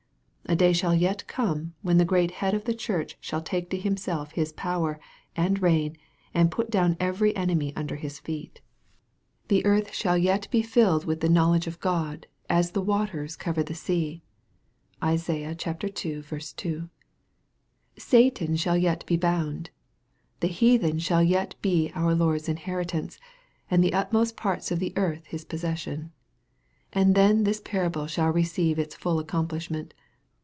A 0.47 0.55
day 0.55 0.73
shall 0.73 0.93
yet 0.93 1.25
come, 1.27 1.75
when 1.81 1.97
the 1.97 2.03
great 2.03 2.31
Head 2.31 2.53
of 2.53 2.65
the 2.65 2.73
church 2.73 3.17
shall 3.21 3.41
take 3.41 3.69
to 3.69 3.77
Himself 3.77 4.31
His 4.33 4.51
power, 4.51 4.99
and 5.33 5.61
reign, 5.61 5.95
and 6.33 6.51
put 6.51 6.69
down 6.69 6.97
every 6.99 7.33
enemy 7.37 7.73
under 7.73 7.95
His 7.95 8.19
feet. 8.19 8.59
The 9.47 9.61
MARK, 9.63 9.63
CHAP. 9.63 9.67
IV. 9.67 9.75
81 9.77 9.77
earth 9.87 9.93
shall 9.95 10.17
yet 10.17 10.47
be 10.51 10.61
filled 10.61 11.05
with 11.05 11.21
the 11.21 11.29
knowledge 11.29 11.67
of 11.67 11.79
God, 11.79 12.27
as 12.49 12.71
the 12.71 12.81
waters 12.81 13.37
cover 13.37 13.63
the 13.63 13.73
sea. 13.75 14.23
(Isai. 15.01 15.47
ii. 15.47 16.43
2.) 16.43 16.89
Satan 17.97 18.55
shall 18.57 18.77
yet 18.77 19.05
be 19.05 19.15
bound. 19.15 19.69
The 20.41 20.47
heathen 20.47 20.99
shall 20.99 21.23
yet 21.23 21.55
be 21.61 21.93
our 21.95 22.13
Lord's 22.13 22.49
inheritance, 22.49 23.17
and 23.69 23.81
the 23.81 23.93
utmost 23.93 24.35
parts 24.35 24.69
of 24.69 24.79
the 24.79 24.91
earth 24.97 25.27
His 25.27 25.45
possession. 25.45 26.11
And 26.91 27.15
then 27.15 27.45
this 27.45 27.61
parable 27.63 28.07
shall 28.07 28.31
receive 28.33 28.77
its 28.77 28.95
full 28.95 29.17
accomplishment. 29.17 29.93